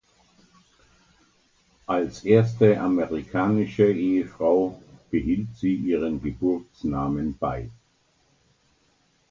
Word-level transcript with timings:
Als 1.85 2.23
erste 2.23 2.79
amerikanische 2.81 3.87
Ehefrau 3.93 4.81
behielt 5.11 5.55
sie 5.55 5.75
ihren 5.75 6.19
Geburtsnamen 6.23 7.37
bei. 7.37 7.69